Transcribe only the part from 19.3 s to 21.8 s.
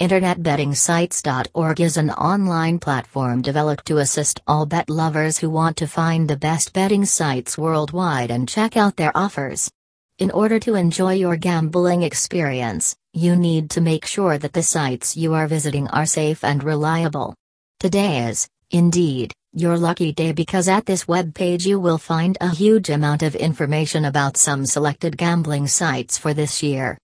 your lucky day because at this web page you